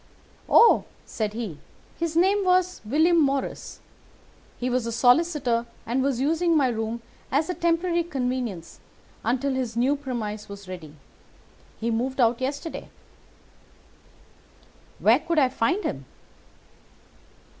[0.49, 1.59] "'Oh,' said he,
[1.99, 3.81] 'his name was William Morris.
[4.57, 8.79] He was a solicitor and was using my room as a temporary convenience
[9.23, 10.95] until his new premises were ready.
[11.79, 12.89] He moved out yesterday.'
[14.97, 16.05] "'Where could I find him?